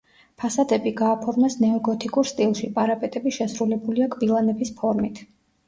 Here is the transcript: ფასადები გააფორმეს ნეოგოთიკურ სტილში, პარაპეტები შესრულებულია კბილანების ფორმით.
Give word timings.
ფასადები 0.43 0.93
გააფორმეს 1.01 1.57
ნეოგოთიკურ 1.65 2.29
სტილში, 2.31 2.71
პარაპეტები 2.79 3.37
შესრულებულია 3.39 4.11
კბილანების 4.17 4.77
ფორმით. 4.85 5.27